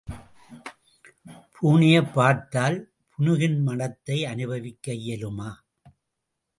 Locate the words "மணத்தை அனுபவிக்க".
3.61-4.91